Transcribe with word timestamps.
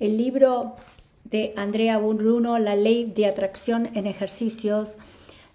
el 0.00 0.16
libro 0.16 0.74
de 1.24 1.52
Andrea 1.56 1.98
Bruno, 1.98 2.58
La 2.58 2.76
ley 2.76 3.04
de 3.04 3.26
atracción 3.26 3.90
en 3.94 4.06
ejercicios. 4.06 4.96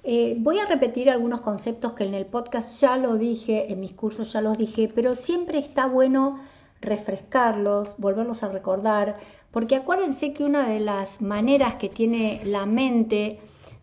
Eh, 0.04 0.36
voy 0.40 0.60
a 0.60 0.66
repetir 0.66 1.10
algunos 1.10 1.42
conceptos 1.42 1.94
que 1.94 2.04
en 2.04 2.14
el 2.14 2.26
podcast 2.26 2.80
ya 2.80 2.98
lo 2.98 3.16
dije, 3.16 3.72
en 3.72 3.80
mis 3.80 3.94
cursos 3.94 4.34
ya 4.34 4.42
los 4.42 4.58
dije, 4.58 4.92
pero 4.94 5.16
siempre 5.16 5.60
está 5.60 5.88
bueno 5.88 6.40
refrescarlos, 6.82 7.96
volverlos 7.98 8.44
a 8.44 8.50
recordar, 8.50 9.18
porque 9.52 9.78
acuérdense 9.78 10.34
que 10.34 10.44
una 10.44 10.68
de 10.68 10.82
las 10.82 11.22
maneras 11.22 11.76
que 11.76 11.88
tiene 11.88 12.42
la 12.44 12.66
mente 12.66 13.40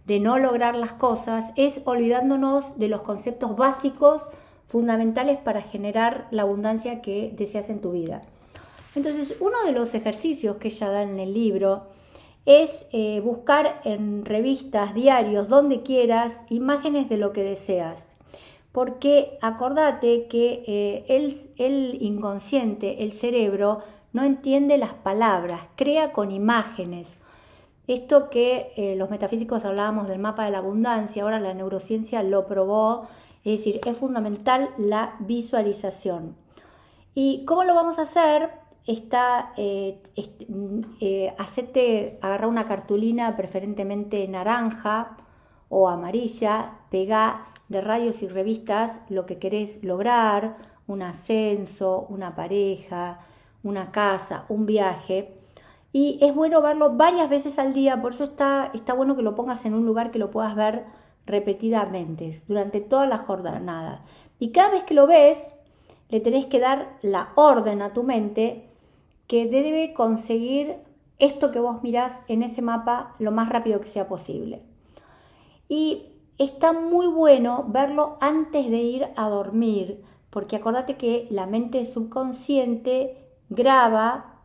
de 0.06 0.20
no 0.20 0.38
lograr 0.38 0.74
las 0.76 0.92
cosas 0.92 1.52
es 1.56 1.80
olvidándonos 1.86 2.78
de 2.78 2.88
los 2.88 3.00
conceptos 3.00 3.56
básicos 3.56 4.24
fundamentales 4.68 5.38
para 5.38 5.62
generar 5.62 6.28
la 6.30 6.42
abundancia 6.42 7.00
que 7.00 7.32
deseas 7.34 7.70
en 7.70 7.80
tu 7.80 7.92
vida. 7.92 8.20
Entonces, 8.94 9.36
uno 9.40 9.56
de 9.64 9.72
los 9.72 9.94
ejercicios 9.94 10.56
que 10.56 10.68
ella 10.68 10.90
da 10.90 11.02
en 11.02 11.18
el 11.18 11.32
libro 11.32 11.86
es 12.46 12.86
eh, 12.92 13.20
buscar 13.20 13.80
en 13.84 14.24
revistas, 14.24 14.94
diarios, 14.94 15.48
donde 15.48 15.82
quieras, 15.82 16.32
imágenes 16.48 17.08
de 17.08 17.18
lo 17.18 17.32
que 17.32 17.44
deseas. 17.44 18.08
Porque 18.72 19.38
acordate 19.42 20.26
que 20.26 20.64
eh, 20.66 21.04
el, 21.58 22.02
inconsciente, 22.02 23.02
el 23.04 23.12
cerebro, 23.12 23.80
no 24.12 24.24
entiende 24.24 24.78
las 24.78 24.94
palabras, 24.94 25.60
crea 25.76 26.12
con 26.12 26.32
imágenes. 26.32 27.18
Esto 27.86 28.30
que 28.30 28.72
eh, 28.76 28.96
los 28.96 29.10
metafísicos 29.10 29.64
hablábamos 29.64 30.08
del 30.08 30.18
mapa 30.18 30.44
de 30.44 30.50
la 30.50 30.58
abundancia, 30.58 31.22
ahora 31.22 31.40
la 31.40 31.54
neurociencia 31.54 32.22
lo 32.22 32.46
probó, 32.46 33.06
es 33.44 33.58
decir, 33.58 33.80
es 33.84 33.96
fundamental 33.96 34.70
la 34.78 35.16
visualización. 35.20 36.36
¿Y 37.14 37.44
cómo 37.44 37.64
lo 37.64 37.74
vamos 37.74 37.98
a 37.98 38.02
hacer? 38.02 38.50
Está, 38.92 39.52
eh, 39.56 40.02
mm, 40.48 40.80
eh, 41.00 41.34
agarrar 42.20 42.48
una 42.48 42.66
cartulina 42.66 43.36
preferentemente 43.36 44.26
naranja 44.28 45.16
o 45.68 45.88
amarilla, 45.88 46.78
pega 46.90 47.46
de 47.68 47.80
radios 47.80 48.22
y 48.22 48.28
revistas 48.28 49.00
lo 49.08 49.26
que 49.26 49.38
querés 49.38 49.84
lograr, 49.84 50.56
un 50.86 51.02
ascenso, 51.02 52.06
una 52.08 52.34
pareja, 52.34 53.20
una 53.62 53.92
casa, 53.92 54.44
un 54.48 54.66
viaje. 54.66 55.34
Y 55.92 56.18
es 56.22 56.34
bueno 56.34 56.62
verlo 56.62 56.96
varias 56.96 57.28
veces 57.30 57.58
al 57.58 57.72
día, 57.72 58.00
por 58.02 58.14
eso 58.14 58.24
está, 58.24 58.70
está 58.74 58.94
bueno 58.94 59.16
que 59.16 59.22
lo 59.22 59.34
pongas 59.34 59.64
en 59.64 59.74
un 59.74 59.86
lugar 59.86 60.10
que 60.10 60.18
lo 60.18 60.30
puedas 60.30 60.54
ver 60.56 60.84
repetidamente, 61.26 62.42
durante 62.48 62.80
toda 62.80 63.06
la 63.06 63.18
jornada. 63.18 64.02
Y 64.38 64.50
cada 64.50 64.70
vez 64.70 64.84
que 64.84 64.94
lo 64.94 65.06
ves, 65.06 65.38
le 66.08 66.20
tenés 66.20 66.46
que 66.46 66.58
dar 66.58 66.98
la 67.02 67.30
orden 67.36 67.82
a 67.82 67.92
tu 67.92 68.02
mente 68.02 68.69
que 69.30 69.46
debe 69.46 69.94
conseguir 69.94 70.78
esto 71.20 71.52
que 71.52 71.60
vos 71.60 71.84
mirás 71.84 72.20
en 72.26 72.42
ese 72.42 72.62
mapa 72.62 73.14
lo 73.20 73.30
más 73.30 73.48
rápido 73.48 73.80
que 73.80 73.86
sea 73.86 74.08
posible. 74.08 74.60
Y 75.68 76.06
está 76.36 76.72
muy 76.72 77.06
bueno 77.06 77.64
verlo 77.68 78.18
antes 78.20 78.68
de 78.68 78.78
ir 78.78 79.06
a 79.14 79.28
dormir, 79.28 80.02
porque 80.30 80.56
acordate 80.56 80.96
que 80.96 81.28
la 81.30 81.46
mente 81.46 81.86
subconsciente 81.86 83.24
graba 83.50 84.40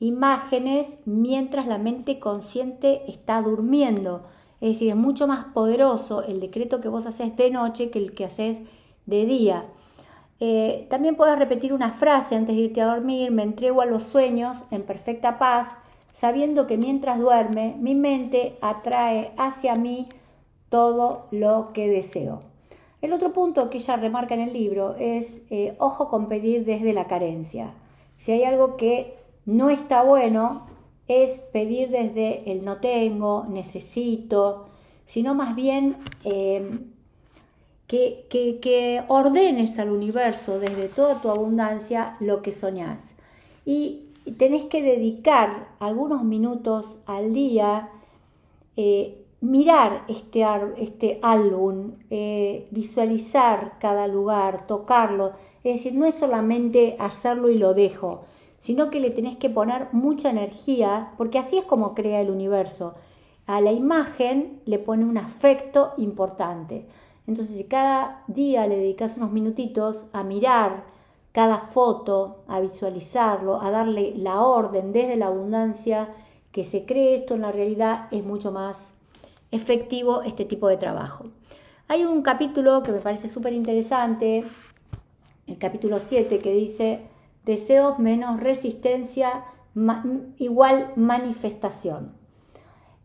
imágenes 0.00 0.86
mientras 1.06 1.66
la 1.66 1.78
mente 1.78 2.18
consciente 2.18 3.10
está 3.10 3.40
durmiendo. 3.40 4.24
Es 4.60 4.74
decir, 4.74 4.90
es 4.90 4.96
mucho 4.96 5.26
más 5.26 5.46
poderoso 5.54 6.22
el 6.24 6.40
decreto 6.40 6.82
que 6.82 6.88
vos 6.88 7.06
haces 7.06 7.34
de 7.38 7.50
noche 7.50 7.90
que 7.90 8.00
el 8.00 8.14
que 8.14 8.26
haces 8.26 8.58
de 9.06 9.24
día. 9.24 9.64
Eh, 10.38 10.86
también 10.90 11.16
puedes 11.16 11.38
repetir 11.38 11.72
una 11.72 11.92
frase 11.92 12.34
antes 12.34 12.54
de 12.54 12.62
irte 12.62 12.80
a 12.82 12.86
dormir, 12.86 13.30
me 13.30 13.42
entrego 13.42 13.80
a 13.80 13.86
los 13.86 14.02
sueños 14.02 14.64
en 14.70 14.82
perfecta 14.82 15.38
paz, 15.38 15.68
sabiendo 16.12 16.66
que 16.66 16.76
mientras 16.76 17.18
duerme 17.18 17.76
mi 17.78 17.94
mente 17.94 18.56
atrae 18.60 19.32
hacia 19.38 19.76
mí 19.76 20.08
todo 20.68 21.26
lo 21.30 21.70
que 21.72 21.88
deseo. 21.88 22.42
El 23.00 23.12
otro 23.12 23.32
punto 23.32 23.70
que 23.70 23.78
ella 23.78 23.96
remarca 23.96 24.34
en 24.34 24.40
el 24.40 24.52
libro 24.52 24.96
es 24.98 25.46
eh, 25.50 25.74
ojo 25.78 26.08
con 26.08 26.28
pedir 26.28 26.64
desde 26.64 26.92
la 26.92 27.06
carencia. 27.06 27.74
Si 28.18 28.32
hay 28.32 28.44
algo 28.44 28.76
que 28.76 29.16
no 29.44 29.70
está 29.70 30.02
bueno, 30.02 30.66
es 31.08 31.38
pedir 31.38 31.90
desde 31.90 32.50
el 32.50 32.64
no 32.64 32.78
tengo, 32.78 33.46
necesito, 33.48 34.66
sino 35.04 35.34
más 35.34 35.54
bien 35.54 35.98
eh, 36.24 36.80
que, 37.86 39.04
ordenes 39.08 39.78
al 39.78 39.90
universo 39.90 40.58
desde 40.58 40.88
toda 40.88 41.20
tu 41.20 41.30
abundancia 41.30 42.16
lo 42.20 42.42
que 42.42 42.52
soñás. 42.52 43.14
Y 43.64 44.02
tenés 44.38 44.64
que 44.64 44.82
dedicar 44.82 45.68
algunos 45.78 46.24
minutos 46.24 46.98
al 47.06 47.32
día, 47.32 47.90
eh, 48.76 49.22
mirar 49.40 50.04
este, 50.08 50.44
este 50.78 51.18
álbum, 51.22 51.92
eh, 52.10 52.66
visualizar 52.70 53.74
cada 53.78 54.08
lugar, 54.08 54.66
tocarlo. 54.66 55.32
Es 55.62 55.76
decir, 55.76 55.94
no 55.94 56.06
es 56.06 56.16
solamente 56.16 56.96
hacerlo 56.98 57.50
y 57.50 57.58
lo 57.58 57.74
dejo, 57.74 58.24
sino 58.60 58.90
que 58.90 59.00
le 59.00 59.10
tenés 59.10 59.36
que 59.36 59.50
poner 59.50 59.88
mucha 59.92 60.30
energía, 60.30 61.12
porque 61.16 61.38
así 61.38 61.58
es 61.58 61.64
como 61.64 61.94
crea 61.94 62.20
el 62.20 62.30
universo. 62.30 62.94
A 63.46 63.60
la 63.60 63.70
imagen 63.70 64.60
le 64.64 64.80
pone 64.80 65.04
un 65.04 65.18
afecto 65.18 65.92
importante. 65.98 66.86
Entonces, 67.26 67.56
si 67.56 67.64
cada 67.64 68.22
día 68.28 68.66
le 68.66 68.76
dedicas 68.76 69.16
unos 69.16 69.32
minutitos 69.32 70.06
a 70.12 70.22
mirar 70.22 70.84
cada 71.32 71.58
foto, 71.58 72.44
a 72.48 72.60
visualizarlo, 72.60 73.60
a 73.60 73.70
darle 73.70 74.14
la 74.16 74.40
orden 74.40 74.92
desde 74.92 75.16
la 75.16 75.26
abundancia, 75.26 76.08
que 76.52 76.64
se 76.64 76.86
cree 76.86 77.16
esto 77.16 77.34
en 77.34 77.42
la 77.42 77.52
realidad, 77.52 78.08
es 78.10 78.24
mucho 78.24 78.52
más 78.52 78.94
efectivo 79.50 80.22
este 80.22 80.44
tipo 80.44 80.68
de 80.68 80.78
trabajo. 80.78 81.26
Hay 81.88 82.04
un 82.04 82.22
capítulo 82.22 82.82
que 82.82 82.92
me 82.92 83.00
parece 83.00 83.28
súper 83.28 83.52
interesante, 83.52 84.44
el 85.46 85.58
capítulo 85.58 86.00
7, 86.00 86.38
que 86.38 86.52
dice 86.52 87.02
deseos 87.44 87.98
menos 87.98 88.40
resistencia 88.40 89.44
igual 90.38 90.92
manifestación. 90.96 92.15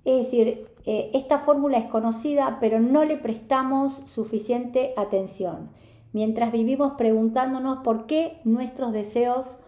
Es 0.03 0.25
decir, 0.25 0.67
eh, 0.85 1.11
esta 1.13 1.37
fórmula 1.37 1.77
es 1.77 1.85
conocida, 1.85 2.57
pero 2.59 2.79
no 2.79 3.05
le 3.05 3.17
prestamos 3.17 4.01
suficiente 4.05 4.93
atención, 4.97 5.69
mientras 6.11 6.51
vivimos 6.51 6.93
preguntándonos 6.97 7.79
por 7.83 8.07
qué 8.07 8.39
nuestros 8.43 8.91
deseos 8.91 9.59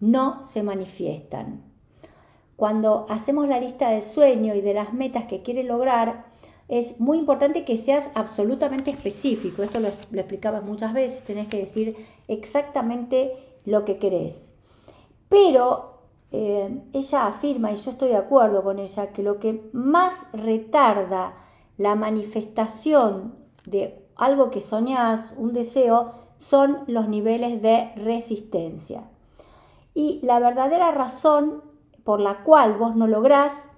no 0.00 0.42
se 0.42 0.62
manifiestan. 0.62 1.62
Cuando 2.56 3.06
hacemos 3.08 3.48
la 3.48 3.60
lista 3.60 3.90
del 3.90 4.02
sueño 4.02 4.54
y 4.54 4.60
de 4.60 4.74
las 4.74 4.94
metas 4.94 5.24
que 5.24 5.42
quiere 5.42 5.64
lograr, 5.64 6.26
es 6.68 7.00
muy 7.00 7.18
importante 7.18 7.64
que 7.64 7.76
seas 7.76 8.10
absolutamente 8.14 8.90
específico. 8.90 9.62
Esto 9.62 9.80
lo, 9.80 9.90
lo 10.10 10.62
muchas 10.62 10.94
veces, 10.94 11.22
tenés 11.24 11.48
que 11.48 11.58
decir 11.58 11.96
exactamente 12.28 13.32
lo 13.64 13.84
que 13.84 13.98
querés. 13.98 14.48
Pero 15.28 15.91
eh, 16.32 16.82
ella 16.94 17.26
afirma, 17.26 17.72
y 17.72 17.76
yo 17.76 17.90
estoy 17.90 18.08
de 18.08 18.16
acuerdo 18.16 18.64
con 18.64 18.78
ella, 18.78 19.12
que 19.12 19.22
lo 19.22 19.38
que 19.38 19.68
más 19.72 20.14
retarda 20.32 21.34
la 21.76 21.94
manifestación 21.94 23.34
de 23.66 24.02
algo 24.16 24.50
que 24.50 24.62
soñás, 24.62 25.34
un 25.36 25.52
deseo, 25.52 26.12
son 26.38 26.80
los 26.86 27.08
niveles 27.08 27.60
de 27.60 27.92
resistencia. 27.96 29.04
Y 29.94 30.20
la 30.22 30.38
verdadera 30.38 30.90
razón 30.90 31.62
por 32.02 32.18
la 32.18 32.42
cual 32.42 32.74
vos 32.78 32.96
no 32.96 33.06
lográs 33.06 33.68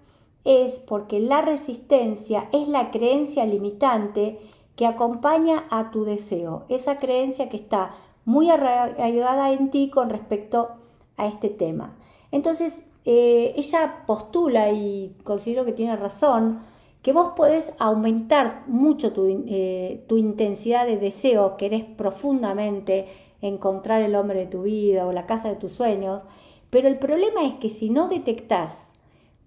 es 0.44 0.78
porque 0.78 1.20
la 1.20 1.40
resistencia 1.42 2.48
es 2.52 2.68
la 2.68 2.90
creencia 2.90 3.44
limitante 3.46 4.38
que 4.76 4.86
acompaña 4.86 5.64
a 5.70 5.90
tu 5.90 6.04
deseo, 6.04 6.64
esa 6.68 6.98
creencia 6.98 7.48
que 7.48 7.56
está 7.56 7.94
muy 8.24 8.50
arraigada 8.50 9.52
en 9.52 9.70
ti 9.70 9.90
con 9.90 10.10
respecto 10.10 10.68
a 11.16 11.26
este 11.26 11.48
tema. 11.48 11.96
Entonces, 12.34 12.82
eh, 13.04 13.54
ella 13.56 14.02
postula, 14.08 14.72
y 14.72 15.14
considero 15.22 15.64
que 15.64 15.72
tiene 15.72 15.94
razón, 15.94 16.62
que 17.00 17.12
vos 17.12 17.34
podés 17.36 17.72
aumentar 17.78 18.64
mucho 18.66 19.12
eh, 19.46 20.04
tu, 20.08 20.16
intensidad 20.16 20.84
de 20.84 20.96
deseo, 20.96 21.56
querés 21.56 21.84
profundamente 21.84 23.06
encontrar 23.40 24.02
el 24.02 24.16
hombre 24.16 24.40
de 24.40 24.46
tu 24.46 24.62
vida 24.62 25.06
o 25.06 25.12
la 25.12 25.26
casa 25.26 25.48
de 25.48 25.54
tus 25.54 25.74
sueños, 25.74 26.22
pero 26.70 26.88
el 26.88 26.98
problema 26.98 27.44
es 27.44 27.54
que 27.54 27.70
si 27.70 27.88
no 27.88 28.08
detectás 28.08 28.94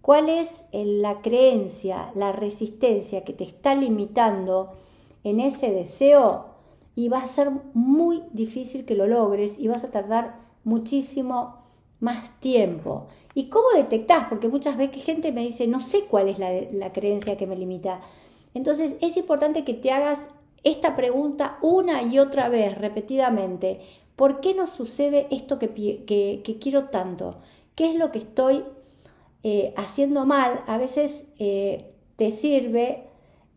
cuál 0.02 0.30
es 0.30 0.64
la 0.72 1.22
creencia, 1.22 2.14
la 2.16 2.32
resistencia 2.32 3.26
que 3.26 3.34
te 3.34 3.44
está 3.44 3.76
limitando 3.76 4.72
en 5.26 5.42
ese 5.42 5.72
deseo, 5.72 6.46
y 6.96 7.10
va 7.10 7.18
a 7.18 7.28
ser 7.28 7.52
muy 7.74 8.24
difícil 8.32 8.86
que 8.86 8.96
lo 8.96 9.08
logres 9.08 9.60
y 9.60 9.68
vas 9.68 9.84
a 9.84 9.92
tardar 9.92 10.40
muchísimo 10.64 11.67
más 12.00 12.40
tiempo. 12.40 13.08
¿Y 13.34 13.50
cómo 13.50 13.68
detectás? 13.76 14.28
Porque 14.30 14.48
muchas 14.48 14.78
veces 14.78 15.04
gente 15.04 15.32
me 15.32 15.42
dice, 15.42 15.68
no 15.68 15.82
sé 15.82 16.06
cuál 16.06 16.30
es 16.30 16.40
la, 16.40 16.94
creencia 16.94 17.38
que 17.38 17.48
me 17.48 17.58
limita. 17.58 18.02
Entonces 18.54 18.98
es 19.02 19.18
importante 19.18 19.64
que 19.64 19.74
te 19.74 19.92
hagas 19.92 20.30
esta 20.64 20.96
pregunta 20.96 21.58
una 21.62 22.04
y 22.04 22.20
otra 22.20 22.50
vez, 22.50 22.78
repetidamente. 22.78 23.82
¿Por 24.16 24.42
qué 24.42 24.54
no 24.54 24.68
sucede 24.68 25.28
esto 25.30 25.60
que, 25.60 25.70
que, 25.70 26.58
quiero 26.60 26.86
tanto? 26.86 27.38
¿Qué 27.76 27.90
es 27.90 27.96
lo 27.96 28.12
que 28.12 28.20
estoy 28.20 28.64
eh, 29.44 29.74
haciendo 29.78 30.26
mal, 30.26 30.64
a 30.68 30.78
veces 30.78 31.26
eh, 31.38 31.94
te 32.16 32.32
sirve 32.32 33.04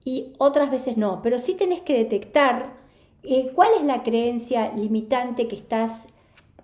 y 0.04 0.34
otras 0.38 0.70
veces 0.70 0.96
no, 0.96 1.20
pero 1.22 1.40
sí 1.40 1.54
tenés 1.54 1.80
que 1.80 1.96
detectar 1.96 2.74
eh, 3.22 3.50
cuál 3.54 3.70
es 3.78 3.84
la 3.84 4.02
creencia 4.02 4.72
limitante 4.74 5.48
que 5.48 5.56
estás 5.56 6.06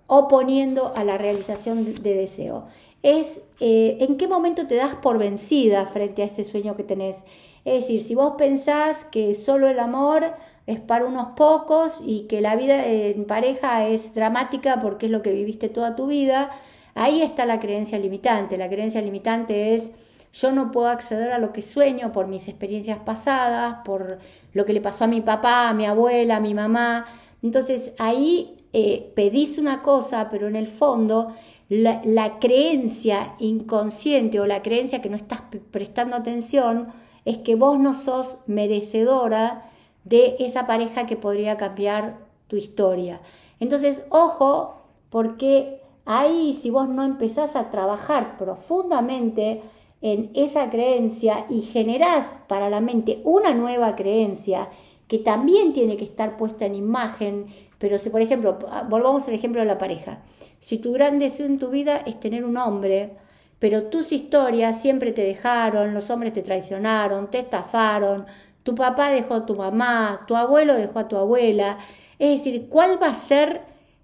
oponiendo 0.07 0.93
a 0.95 1.03
la 1.03 1.17
realización 1.17 1.85
de, 2.01 2.13
deseo. 2.15 2.65
Es 3.03 3.41
en 3.59 4.17
qué 4.17 4.27
momento 4.27 4.67
te 4.67 4.75
das 4.75 4.95
por 4.95 5.17
vencida 5.17 5.85
frente 5.85 6.23
a 6.23 6.25
ese 6.25 6.45
sueño 6.45 6.75
que 6.75 6.83
tenés. 6.83 7.17
Es 7.65 7.81
decir, 7.81 8.01
si 8.01 8.15
vos 8.15 8.33
pensás 8.37 9.03
que 9.11 9.35
solo 9.35 9.67
el 9.67 9.79
amor 9.79 10.33
es 10.65 10.79
para 10.79 11.05
unos 11.05 11.29
pocos 11.35 12.01
y 12.05 12.27
que 12.27 12.41
la 12.41 12.55
vida 12.55 12.85
en 12.85 13.25
pareja 13.25 13.87
es 13.87 14.13
dramática 14.13 14.81
porque 14.81 15.05
es 15.07 15.11
lo 15.11 15.21
que 15.21 15.33
viviste 15.33 15.69
toda 15.69 15.95
tu 15.95 16.07
vida, 16.07 16.51
ahí 16.95 17.21
está 17.21 17.45
la 17.45 17.59
creencia 17.59 17.99
limitante. 17.99 18.57
La 18.57 18.69
creencia 18.69 19.01
limitante 19.01 19.75
es 19.75 19.91
yo 20.33 20.51
no 20.51 20.71
puedo 20.71 20.87
acceder 20.87 21.31
a 21.31 21.39
lo 21.39 21.53
que 21.53 21.61
sueño 21.61 22.11
por 22.11 22.27
mis 22.27 22.47
experiencias 22.47 22.99
pasadas, 22.99 23.77
por 23.85 24.19
lo 24.53 24.65
que 24.65 24.73
le 24.73 24.81
pasó 24.81 25.05
a 25.05 25.07
mi 25.07 25.21
papá, 25.21 25.69
a 25.69 25.73
mi 25.73 25.85
abuela, 25.85 26.37
a 26.37 26.41
mi 26.41 26.53
mamá. 26.53 27.05
Entonces 27.41 27.95
ahí 27.97 28.56
eh, 28.73 29.11
pedís 29.15 29.57
una 29.57 29.81
cosa, 29.81 30.29
pero 30.29 30.47
en 30.47 30.55
el 30.55 30.67
fondo 30.67 31.33
la, 31.69 32.01
la, 32.05 32.39
creencia 32.39 33.35
inconsciente 33.39 34.39
o 34.39 34.47
la 34.47 34.61
creencia 34.61 35.01
que 35.01 35.09
no 35.09 35.17
estás 35.17 35.41
prestando 35.71 36.15
atención 36.15 36.87
es 37.25 37.39
que 37.39 37.55
vos 37.55 37.79
no 37.79 37.93
sos 37.93 38.37
merecedora 38.47 39.69
de 40.03 40.37
esa 40.39 40.65
pareja 40.67 41.05
que 41.05 41.17
podría 41.17 41.57
cambiar 41.57 42.19
tu 42.47 42.55
historia. 42.55 43.19
Entonces, 43.59 44.05
ojo, 44.09 44.75
porque 45.09 45.81
ahí 46.05 46.57
si 46.61 46.69
vos 46.69 46.87
no 46.87 47.03
empezás 47.03 47.55
a 47.55 47.69
trabajar 47.69 48.37
profundamente 48.37 49.61
en 50.01 50.31
esa 50.33 50.69
creencia 50.69 51.45
y 51.49 51.61
generás 51.61 52.25
para 52.47 52.69
la 52.69 52.79
mente 52.79 53.19
una 53.23 53.53
nueva 53.53 53.95
creencia 53.95 54.69
que 55.07 55.17
también 55.17 55.73
tiene 55.73 55.97
que 55.97 56.03
estar 56.03 56.37
puesta 56.37 56.65
en 56.65 56.75
imagen, 56.75 57.47
pero 57.77 57.99
si 57.99 58.09
por 58.09 58.21
ejemplo, 58.21 58.57
volvamos 58.89 59.27
al 59.27 59.33
ejemplo 59.33 59.61
de 59.61 59.67
la 59.67 59.77
pareja, 59.77 60.19
si 60.59 60.79
tu 60.79 60.91
gran 60.93 61.19
deseo 61.19 61.45
en 61.45 61.59
tu 61.59 61.69
vida 61.69 61.97
es 61.97 62.19
tener 62.19 62.43
un 62.43 62.57
hombre, 62.57 63.17
pero 63.59 63.83
tus 63.83 64.11
historias 64.11 64.81
siempre 64.81 65.11
te 65.11 65.23
dejaron, 65.23 65.93
los 65.93 66.09
hombres 66.09 66.33
te 66.33 66.41
traicionaron, 66.43 67.29
te 67.31 67.39
estafaron, 67.39 68.25
tu 68.63 68.75
papá 68.75 69.11
dejó 69.11 69.35
a 69.35 69.45
tu 69.45 69.55
mamá, 69.55 70.25
tu 70.27 70.35
abuelo 70.35 70.75
dejó 70.75 70.99
a 70.99 71.07
tu 71.07 71.17
abuela. 71.17 71.77
Es 72.19 72.37
decir, 72.37 72.67
¿cuál 72.69 73.01
va 73.01 73.07
a 73.07 73.15
ser 73.15 73.61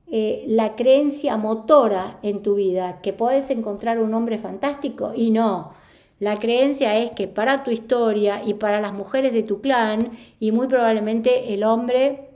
eh, 0.07 0.45
la 0.47 0.75
creencia 0.75 1.37
motora 1.37 2.19
en 2.23 2.41
tu 2.41 2.55
vida? 2.55 3.01
¿Que 3.01 3.13
puedes 3.13 3.49
encontrar 3.49 3.99
un 3.99 4.13
hombre 4.13 4.37
fantástico? 4.37 5.11
Y 5.15 5.31
no. 5.31 5.73
La 6.19 6.39
creencia 6.39 6.97
es 6.97 7.11
que 7.11 7.27
para 7.27 7.63
tu 7.63 7.71
historia 7.71 8.41
y 8.45 8.53
para 8.53 8.79
las 8.79 8.93
mujeres 8.93 9.33
de 9.33 9.43
tu 9.43 9.59
clan, 9.61 10.11
y 10.39 10.51
muy 10.51 10.67
probablemente 10.67 11.53
el 11.53 11.63
hombre 11.63 12.29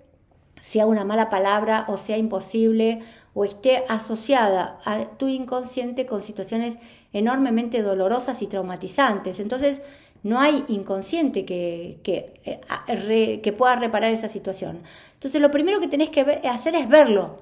sea 0.61 0.85
una 0.85 1.05
mala 1.05 1.29
palabra 1.29 1.85
o 1.87 1.97
sea 1.97 2.17
imposible 2.17 2.99
o 3.33 3.45
esté 3.45 3.83
asociada 3.87 4.79
a 4.85 5.05
tu 5.17 5.27
inconsciente 5.27 6.05
con 6.05 6.21
situaciones 6.21 6.77
enormemente 7.13 7.81
dolorosas 7.81 8.41
y 8.41 8.47
traumatizantes. 8.47 9.39
Entonces, 9.39 9.81
no 10.23 10.39
hay 10.39 10.65
inconsciente 10.67 11.45
que, 11.45 11.99
eh, 12.03 13.41
que, 13.41 13.53
pueda 13.53 13.75
reparar 13.75 14.11
esa 14.11 14.29
situación. 14.29 14.79
Entonces 15.13 15.41
lo 15.41 15.51
primero 15.51 15.79
que 15.79 15.87
tenés 15.87 16.09
que 16.09 16.41
hacer 16.49 16.75
es 16.75 16.89
verlo. 16.89 17.37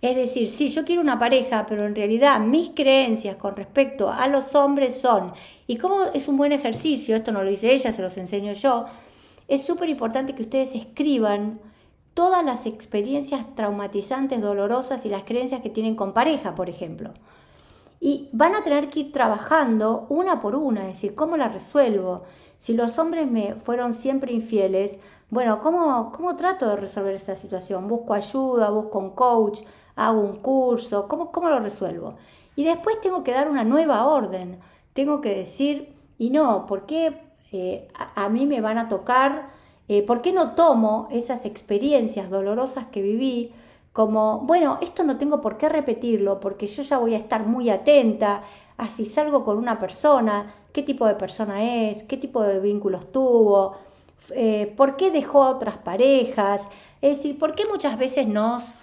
Es 0.00 0.16
decir, 0.16 0.48
sí, 0.48 0.68
yo 0.68 0.84
quiero 0.84 1.00
una 1.00 1.18
pareja, 1.18 1.64
pero 1.66 1.86
en 1.86 1.94
realidad 1.94 2.40
mis 2.40 2.70
creencias 2.70 3.36
con 3.36 3.56
respecto 3.56 4.10
a 4.10 4.28
los 4.28 4.54
hombres 4.54 4.96
son, 4.96 5.32
y 5.66 5.76
cómo 5.76 6.04
es 6.12 6.28
un 6.28 6.36
buen 6.36 6.52
ejercicio, 6.52 7.16
esto 7.16 7.32
no 7.32 7.42
lo 7.42 7.48
dice 7.48 7.72
ella, 7.72 7.92
se 7.92 8.02
los 8.02 8.16
enseño 8.18 8.52
yo, 8.52 8.84
es 9.48 9.64
súper 9.64 9.88
importante 9.88 10.34
que 10.34 10.42
ustedes 10.42 10.74
escriban 10.74 11.60
todas 12.14 12.44
las 12.44 12.66
experiencias 12.66 13.54
traumatizantes, 13.54 14.40
dolorosas 14.40 15.04
y 15.04 15.08
las 15.08 15.24
creencias 15.24 15.60
que 15.60 15.70
tienen 15.70 15.96
con 15.96 16.12
pareja, 16.12 16.54
por 16.54 16.70
ejemplo. 16.70 17.10
Y 18.00 18.28
van 18.32 18.54
a 18.54 18.62
tener 18.62 18.90
que 18.90 19.00
ir 19.00 19.12
trabajando 19.12 20.06
una 20.08 20.40
por 20.40 20.54
una, 20.54 20.82
es 20.82 20.94
decir, 20.94 21.14
¿cómo 21.14 21.36
la 21.36 21.48
resuelvo? 21.48 22.22
Si 22.58 22.74
los 22.74 22.98
hombres 22.98 23.30
me 23.30 23.54
fueron 23.54 23.94
siempre 23.94 24.32
infieles, 24.32 24.98
bueno, 25.30 25.60
¿cómo, 25.60 26.12
cómo 26.12 26.36
trato 26.36 26.68
de 26.68 26.76
resolver 26.76 27.14
esta 27.14 27.34
situación? 27.34 27.88
¿Busco 27.88 28.14
ayuda? 28.14 28.70
¿Busco 28.70 28.98
un 28.98 29.10
coach? 29.10 29.60
¿Hago 29.96 30.20
un 30.20 30.36
curso? 30.36 31.08
¿Cómo, 31.08 31.32
cómo 31.32 31.48
lo 31.48 31.58
resuelvo? 31.60 32.14
Y 32.56 32.64
después 32.64 33.00
tengo 33.00 33.24
que 33.24 33.32
dar 33.32 33.50
una 33.50 33.64
nueva 33.64 34.06
orden. 34.06 34.60
Tengo 34.92 35.20
que 35.20 35.34
decir, 35.34 35.94
y 36.18 36.30
no, 36.30 36.66
¿por 36.66 36.86
qué 36.86 37.20
eh, 37.52 37.88
a, 37.94 38.28
mí 38.28 38.46
me 38.46 38.60
van 38.60 38.78
a 38.78 38.88
tocar? 38.88 39.53
Eh, 39.88 40.02
¿Por 40.02 40.22
qué 40.22 40.32
no 40.32 40.52
tomo 40.52 41.08
esas 41.10 41.44
experiencias 41.44 42.30
dolorosas 42.30 42.86
que 42.86 43.02
viví? 43.02 43.52
como, 43.94 44.40
bueno, 44.40 44.78
esto 44.82 45.04
no 45.04 45.18
tengo 45.18 45.40
por 45.40 45.56
qué 45.56 45.68
repetirlo 45.68 46.40
porque 46.40 46.66
yo 46.66 46.82
ya 46.82 46.98
voy 46.98 47.14
a 47.14 47.18
estar 47.18 47.46
muy 47.46 47.70
atenta 47.70 48.42
a 48.76 48.88
si 48.88 49.06
salgo 49.06 49.44
con 49.44 49.56
una 49.56 49.78
persona, 49.78 50.52
qué 50.72 50.82
tipo 50.82 51.06
de 51.06 51.14
persona 51.14 51.62
es, 51.62 52.02
qué 52.02 52.16
tipo 52.16 52.42
de 52.42 52.58
vínculos 52.58 53.12
tuvo, 53.12 53.76
eh, 54.34 54.74
por 54.76 54.96
qué 54.96 55.12
dejó 55.12 55.44
a 55.44 55.50
otras 55.50 55.78
parejas, 55.78 56.60
es 57.00 57.18
decir, 57.18 57.38
por 57.38 57.54
qué 57.54 57.66
muchas 57.70 57.96
veces 57.96 58.26
nos, 58.26 58.74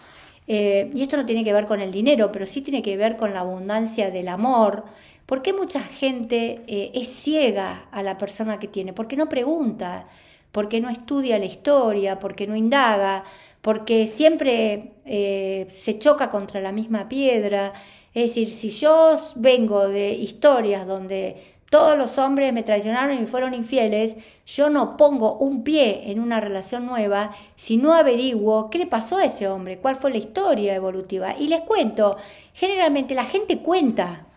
eh, 0.47 0.89
y 0.94 1.01
esto 1.01 1.18
no 1.18 1.25
tiene 1.25 1.44
que 1.44 1.51
ver 1.51 1.68
con 1.68 1.81
el 1.81 1.92
dinero, 1.92 2.31
pero 2.31 2.45
sí 2.45 2.62
tiene 2.62 2.81
que 2.81 2.95
ver 2.95 3.18
con 3.18 3.33
la 3.33 3.42
abundancia 3.42 4.12
del 4.12 4.30
amor, 4.30 4.86
por 5.25 5.42
qué 5.42 5.51
mucha 5.51 5.81
gente 5.81 6.63
es 6.68 7.09
ciega 7.09 7.86
a 7.92 8.01
la 8.01 8.18
persona 8.18 8.59
que 8.59 8.69
tiene, 8.69 8.94
porque 8.94 9.18
no 9.18 9.27
pregunta, 9.27 10.06
porque 10.51 10.81
no 10.81 10.89
estudia 10.89 11.39
la 11.39 11.45
historia, 11.45 12.19
porque 12.19 12.48
no 12.48 12.56
indaga, 12.56 13.24
porque 13.62 14.07
siempre 14.07 14.94
eh, 15.06 15.68
se 15.71 16.00
choca 16.00 16.30
contra 16.30 16.62
la 16.62 16.71
misma 16.71 17.07
piedra. 17.07 17.74
Es 18.13 18.30
decir, 18.30 18.51
si 18.51 18.69
yo 18.69 19.18
vengo 19.36 19.88
de 19.88 20.12
historias 20.12 20.86
donde 20.86 21.38
todos 21.71 21.98
los 21.98 22.18
hombres 22.18 22.51
me 22.51 22.63
traicionaron 22.63 23.24
y 23.24 23.25
fueron 23.25 23.53
infieles, 23.53 24.18
yo 24.45 24.69
no 24.69 24.98
pongo 24.98 25.38
un 25.38 25.63
pie 25.63 26.12
en 26.12 26.19
una 26.19 26.42
relación 26.42 26.86
nueva 26.86 27.31
si 27.56 27.78
no 27.78 27.94
averiguo 27.94 28.69
qué 28.69 28.78
le 28.78 28.87
pasó 28.87 29.18
a 29.18 29.23
ese 29.23 29.47
hombre, 29.47 29.78
cuál 29.78 29.95
fue 29.95 30.11
la 30.11 30.18
historia 30.18 30.75
evolutiva. 30.75 31.37
Y 31.37 31.47
les 31.47 31.61
cuento, 31.61 32.18
generalmente 32.54 33.16
la 33.16 33.23
gente 33.23 33.59
cuenta, 33.59 34.28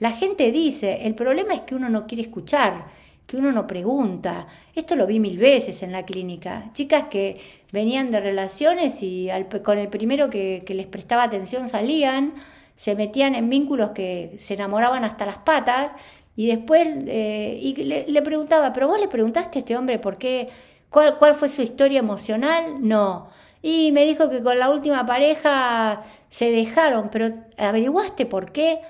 la 0.00 0.10
gente 0.10 0.50
dice, 0.50 1.06
el 1.06 1.14
problema 1.14 1.54
es 1.54 1.60
que 1.60 1.76
uno 1.76 1.88
no 1.88 2.08
quiere 2.08 2.22
escuchar 2.22 2.86
que 3.30 3.36
uno 3.36 3.52
no 3.52 3.64
pregunta. 3.64 4.48
Esto 4.74 4.96
lo 4.96 5.06
vi 5.06 5.20
mil 5.20 5.38
veces 5.38 5.84
en 5.84 5.92
la 5.92 6.04
clínica. 6.04 6.64
Chicas 6.72 7.04
que 7.08 7.40
venían 7.72 8.10
de 8.10 8.18
relaciones 8.18 9.04
y 9.04 9.28
con 9.62 9.78
el 9.78 9.86
primero 9.86 10.28
que, 10.28 10.64
les 10.66 10.86
prestaba 10.86 11.22
atención 11.22 11.68
salían, 11.68 12.34
se 12.74 12.96
metían 12.96 13.36
en 13.36 13.48
vínculos 13.48 13.90
que 13.90 14.36
se 14.40 14.54
enamoraban 14.54 15.04
hasta 15.04 15.26
las 15.26 15.38
patas 15.38 15.92
y 16.34 16.48
después 16.48 16.88
eh, 17.06 17.56
y 17.62 17.74
le, 17.84 18.22
preguntaba, 18.22 18.72
pero 18.72 18.88
vos 18.88 18.98
le 18.98 19.06
preguntaste 19.06 19.58
a 19.58 19.60
este 19.60 19.76
hombre 19.76 20.00
por 20.00 20.18
qué, 20.18 20.48
cuál, 20.88 21.16
cuál 21.16 21.34
fue 21.34 21.48
su 21.48 21.62
historia 21.62 22.00
emocional? 22.00 22.78
No. 22.80 23.28
Y 23.62 23.92
me 23.92 24.06
dijo 24.06 24.28
que 24.28 24.42
con 24.42 24.58
la 24.58 24.70
última 24.70 25.06
pareja 25.06 26.02
se 26.28 26.50
dejaron, 26.50 27.10
pero 27.12 27.32
averiguaste 27.56 28.26
por 28.26 28.50
qué 28.50 28.80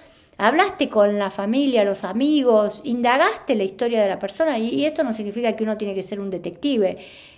hablaste 0.40 0.88
con 0.88 1.18
la 1.18 1.30
familia, 1.30 1.84
los 1.84 2.02
amigos, 2.02 2.80
indagaste 2.84 3.54
la 3.54 3.64
historia 3.64 4.00
de 4.00 4.08
la 4.08 4.18
persona 4.18 4.58
y, 4.58 4.86
esto 4.86 5.04
no 5.04 5.12
significa 5.12 5.54
que 5.54 5.64
uno 5.64 5.76
tiene 5.76 5.94
que 5.94 6.02
ser 6.02 6.18
un 6.18 6.30
detective, 6.30 6.96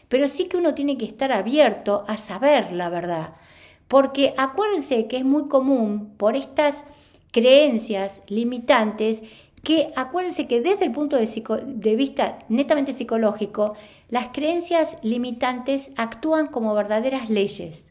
pero 0.09 0.29
sí 0.29 0.45
que 0.45 0.57
uno 0.57 0.73
tiene 0.73 0.97
que 0.97 1.05
estar 1.05 1.33
abierto 1.33 2.05
a 2.07 2.17
saber 2.17 2.71
la 2.71 2.89
verdad. 2.89 3.35
Porque 3.89 4.35
acuérdense 4.37 5.09
que 5.09 5.17
es 5.17 5.25
muy 5.25 5.49
común 5.49 6.15
por 6.17 6.37
estas 6.37 6.85
creencias 7.33 8.23
limitantes 8.29 9.23
que 9.65 9.91
acuérdense 9.97 10.47
que 10.47 10.61
desde 10.61 10.85
el 10.85 10.93
punto 10.93 11.17
de, 11.17 11.27
de, 11.67 11.97
vista 11.97 12.39
netamente 12.49 12.93
psicológico, 12.93 13.75
las 14.11 14.29
creencias 14.29 14.97
limitantes 15.03 15.91
actúan 15.97 16.47
como 16.47 16.75
verdaderas 16.75 17.31
leyes. 17.31 17.87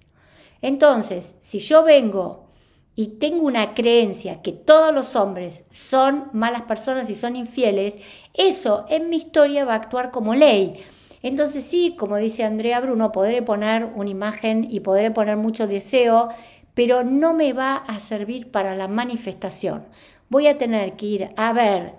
Entonces, 0.61 1.35
si 1.41 1.59
yo 1.59 1.83
vengo 1.83 2.50
y 2.95 3.07
tengo 3.19 3.45
una 3.45 3.73
creencia 3.73 4.41
que 4.41 4.51
todos 4.51 4.93
los 4.93 5.15
hombres 5.15 5.65
son 5.71 6.29
malas 6.33 6.63
personas 6.63 7.09
y 7.09 7.15
son 7.15 7.35
infieles, 7.35 7.95
eso 8.33 8.85
en 8.89 9.09
mi 9.09 9.17
historia 9.17 9.65
va 9.65 9.73
a 9.73 9.77
actuar 9.77 10.11
como 10.11 10.35
ley. 10.35 10.79
Entonces 11.23 11.63
sí, 11.63 11.95
como 11.97 12.17
dice 12.17 12.43
Andrea 12.43 12.79
Bruno, 12.79 13.11
podré 13.11 13.41
poner 13.41 13.85
una 13.95 14.09
imagen 14.09 14.67
y 14.69 14.79
podré 14.79 15.11
poner 15.11 15.37
mucho 15.37 15.67
deseo, 15.67 16.29
pero 16.73 17.03
no 17.03 17.33
me 17.33 17.53
va 17.53 17.75
a 17.75 17.99
servir 17.99 18.49
para 18.51 18.75
la 18.75 18.87
manifestación. 18.87 19.85
Voy 20.29 20.47
a 20.47 20.57
tener 20.57 20.93
que 20.93 21.05
ir 21.05 21.29
a 21.37 21.53
ver 21.53 21.93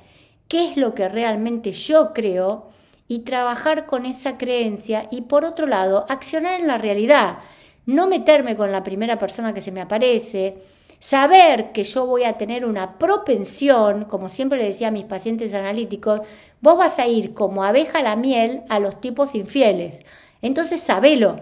qué 0.49 0.71
es 0.71 0.77
lo 0.77 0.95
que 0.95 1.09
realmente 1.09 1.73
yo 1.73 2.13
creo 2.13 2.69
y 3.09 3.21
trabajar 3.21 3.87
con 3.87 4.07
esa 4.07 4.39
creencia 4.39 5.07
y 5.11 5.23
por 5.23 5.45
otro 5.45 5.67
lado, 5.67 6.07
accionar 6.09 6.61
en 6.61 6.67
la 6.67 6.79
realidad. 6.79 7.39
No 7.85 8.07
meterme 8.07 8.57
con 8.57 8.73
la 8.73 8.83
primera 8.83 9.19
persona 9.19 9.53
que 9.53 9.61
se 9.61 9.73
me 9.73 9.83
aparece, 9.83 10.57
saber 11.03 11.73
que 11.73 11.83
yo 11.83 12.07
voy 12.07 12.23
a 12.23 12.39
tener 12.39 12.65
una 12.65 12.97
propensión, 12.97 14.05
como 14.05 14.29
siempre 14.29 14.59
le 14.59 14.69
decía 14.69 14.89
a 14.89 14.93
mis 14.93 15.03
pacientes 15.03 15.53
analíticos, 15.53 16.21
vos 16.61 16.79
vas 16.79 16.97
a 17.01 17.09
ir 17.09 17.35
como 17.35 17.65
abeja 17.65 17.99
a 17.99 18.03
la 18.03 18.15
miel 18.15 18.63
a 18.69 18.79
los 18.79 19.01
tipos 19.01 19.35
infieles. 19.35 19.99
Entonces 20.43 20.81
sabelo. 20.81 21.41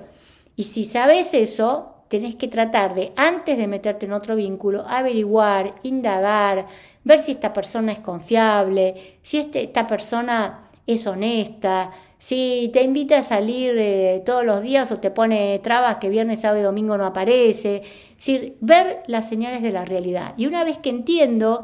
Y 0.56 0.64
si 0.64 0.86
sabes 0.86 1.34
eso, 1.34 2.04
tenés 2.08 2.36
que 2.36 2.48
tratar 2.48 2.94
de, 2.94 3.12
antes 3.16 3.58
de 3.58 3.66
meterte 3.66 4.06
en 4.06 4.14
otro 4.14 4.34
vínculo, 4.34 4.82
averiguar, 4.88 5.74
indagar, 5.82 6.66
ver 7.04 7.20
si 7.20 7.32
esta 7.32 7.52
persona 7.52 7.92
es 7.92 7.98
confiable, 7.98 9.18
si 9.22 9.40
este, 9.40 9.64
esta 9.64 9.86
persona 9.86 10.70
es 10.86 11.06
honesta, 11.06 11.90
si 12.20 12.68
te 12.74 12.82
invita 12.82 13.18
a 13.18 13.24
salir 13.24 13.78
eh, 13.78 14.22
todos 14.26 14.44
los 14.44 14.60
días 14.60 14.92
o 14.92 14.98
te 14.98 15.10
pone 15.10 15.58
trabas 15.60 15.96
que 15.96 16.10
viernes, 16.10 16.42
sábado 16.42 16.60
y 16.60 16.62
domingo 16.62 16.98
no 16.98 17.06
aparece. 17.06 17.76
Es 17.76 18.16
decir, 18.18 18.58
ver 18.60 19.02
las 19.06 19.26
señales 19.26 19.62
de 19.62 19.72
la 19.72 19.86
realidad. 19.86 20.34
Y 20.36 20.46
una 20.46 20.62
vez 20.62 20.76
que 20.76 20.90
entiendo, 20.90 21.62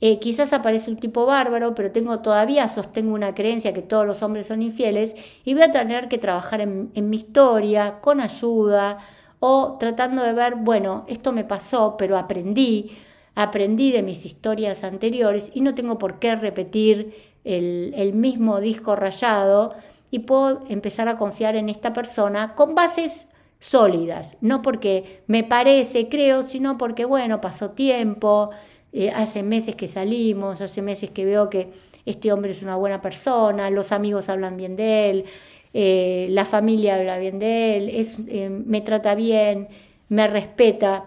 eh, 0.00 0.18
quizás 0.18 0.54
aparece 0.54 0.90
un 0.90 0.96
tipo 0.96 1.26
bárbaro, 1.26 1.74
pero 1.74 1.92
tengo 1.92 2.20
todavía, 2.20 2.66
sostengo 2.70 3.12
una 3.12 3.34
creencia 3.34 3.74
que 3.74 3.82
todos 3.82 4.06
los 4.06 4.22
hombres 4.22 4.46
son 4.46 4.62
infieles 4.62 5.12
y 5.44 5.52
voy 5.52 5.64
a 5.64 5.72
tener 5.72 6.08
que 6.08 6.16
trabajar 6.16 6.62
en, 6.62 6.90
en 6.94 7.10
mi 7.10 7.18
historia, 7.18 8.00
con 8.00 8.22
ayuda 8.22 8.96
o 9.38 9.76
tratando 9.78 10.22
de 10.22 10.32
ver, 10.32 10.54
bueno, 10.54 11.04
esto 11.08 11.32
me 11.32 11.44
pasó, 11.44 11.96
pero 11.98 12.16
aprendí, 12.16 12.90
aprendí 13.34 13.92
de 13.92 14.02
mis 14.02 14.24
historias 14.24 14.82
anteriores 14.82 15.50
y 15.52 15.60
no 15.60 15.74
tengo 15.74 15.98
por 15.98 16.18
qué 16.18 16.36
repetir 16.36 17.29
el, 17.44 18.12
mismo 18.12 18.60
disco 18.60 18.96
rayado 18.96 19.74
y 20.10 20.20
puedo 20.20 20.64
empezar 20.68 21.08
a 21.08 21.18
confiar 21.18 21.56
en 21.56 21.68
esta 21.68 21.92
persona 21.92 22.54
con 22.54 22.74
bases 22.74 23.28
sólidas, 23.58 24.36
no 24.40 24.62
porque 24.62 25.22
me 25.26 25.44
parece, 25.44 26.08
creo, 26.08 26.48
sino 26.48 26.78
porque, 26.78 27.04
bueno, 27.04 27.40
pasó 27.40 27.70
tiempo, 27.70 28.50
eh, 28.92 29.10
hace 29.14 29.42
meses 29.42 29.76
que 29.76 29.86
salimos, 29.86 30.60
hace 30.60 30.82
meses 30.82 31.10
que 31.10 31.24
veo 31.24 31.50
que 31.50 31.70
este 32.06 32.32
hombre 32.32 32.52
es 32.52 32.62
una 32.62 32.76
buena 32.76 33.00
persona, 33.02 33.70
los 33.70 33.92
amigos 33.92 34.28
hablan 34.28 34.56
bien 34.56 34.76
de 34.76 35.10
él, 35.10 35.24
eh, 35.74 36.26
la 36.30 36.44
familia 36.44 36.96
habla 36.96 37.18
bien 37.18 37.38
de 37.38 37.76
él, 37.76 37.90
eh, 38.28 38.48
me 38.50 38.80
trata 38.80 39.14
bien, 39.14 39.68
me 40.08 40.26
respeta. 40.26 41.06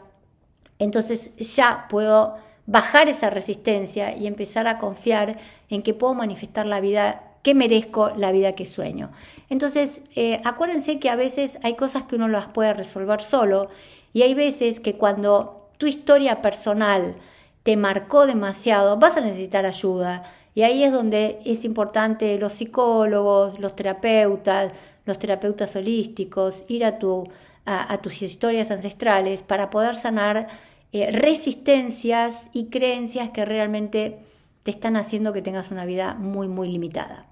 Entonces 0.79 1.35
ya 1.55 1.87
puedo 1.89 2.35
bajar 2.65 3.09
esa 3.09 3.29
resistencia 3.29 4.15
y 4.15 4.27
empezar 4.27 4.67
a 4.67 4.77
confiar 4.77 5.37
en 5.69 5.81
que 5.81 5.93
puedo 5.93 6.13
manifestar 6.13 6.65
la 6.65 6.79
vida 6.79 7.33
que 7.43 7.53
merezco, 7.53 8.11
la 8.15 8.31
vida 8.31 8.53
que 8.53 8.65
sueño. 8.65 9.11
Entonces, 9.49 10.03
eh, 10.15 10.41
acuérdense 10.45 10.99
que 10.99 11.09
a 11.09 11.15
veces 11.15 11.59
hay 11.61 11.75
cosas 11.75 12.03
que 12.03 12.15
uno 12.15 12.29
las 12.29 12.47
puede 12.47 12.73
resolver 12.73 13.21
solo 13.21 13.67
y 14.13 14.21
hay 14.21 14.33
veces 14.33 14.79
que 14.79 14.95
cuando 14.95 15.69
tu 15.77 15.85
historia 15.85 16.41
personal 16.41 17.15
te 17.63 17.75
marcó 17.75 18.25
demasiado, 18.25 18.97
vas 18.97 19.17
a 19.17 19.21
necesitar 19.21 19.65
ayuda. 19.65 20.23
Y 20.55 20.61
ahí 20.61 20.83
es 20.83 20.93
donde 20.93 21.39
es 21.45 21.65
importante 21.65 22.37
los 22.37 22.53
psicólogos, 22.53 23.59
los 23.59 23.75
terapeutas, 23.75 24.71
los 25.05 25.19
terapeutas 25.19 25.75
holísticos, 25.75 26.63
ir 26.67 26.85
a, 26.85 26.99
tu, 26.99 27.27
a 27.65 27.97
tus 27.97 28.21
historias 28.21 28.71
ancestrales 28.71 29.41
para 29.41 29.69
poder 29.69 29.95
sanar 29.95 30.47
eh, 30.93 31.11
resistencias 31.11 32.43
y 32.53 32.67
creencias 32.67 33.31
que 33.31 33.45
realmente 33.45 34.19
te 34.61 34.71
están 34.71 34.95
haciendo 34.95 35.33
que 35.33 35.41
tengas 35.41 35.71
una 35.71 35.85
vida 35.85 36.13
muy, 36.13 36.47
muy 36.47 36.69
limitada. 36.69 37.25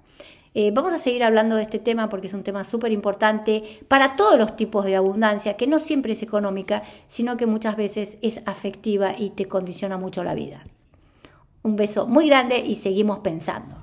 Eh, 0.54 0.72
vamos 0.74 0.92
a 0.92 1.00
seguir 1.00 1.24
hablando 1.24 1.56
de 1.56 1.62
este 1.62 1.80
tema 1.80 2.10
porque 2.10 2.28
es 2.28 2.34
un 2.34 2.44
tema 2.44 2.66
súper 2.66 2.92
importante 2.92 3.80
para 3.88 4.18
todos 4.18 4.38
los 4.38 4.58
tipos 4.58 4.84
de 4.84 4.98
abundancia, 4.98 5.56
que 5.56 5.68
no 5.68 5.80
siempre 5.80 6.14
es 6.14 6.24
económica, 6.24 6.84
sino 7.08 7.38
que 7.38 7.46
muchas 7.46 7.78
veces 7.78 8.18
es 8.22 8.42
afectiva 8.46 9.14
y 9.18 9.30
te 9.30 9.48
condiciona 9.48 9.98
mucho 9.98 10.24
la 10.24 10.34
vida. 10.34 10.66
Un 11.64 11.78
beso 11.78 12.08
muy 12.08 12.28
grande 12.28 12.58
y 12.58 12.76
seguimos 12.76 13.20
pensando. 13.20 13.76